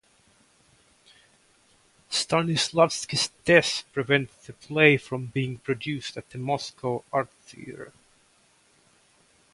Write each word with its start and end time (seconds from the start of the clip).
Stanislavski's 2.09 3.29
death 3.45 3.83
prevented 3.93 4.31
the 4.47 4.53
play 4.53 4.97
from 4.97 5.27
being 5.27 5.59
produced 5.59 6.17
at 6.17 6.27
the 6.31 6.39
Moscow 6.39 7.03
Art 7.13 7.29
Theater. 7.43 7.93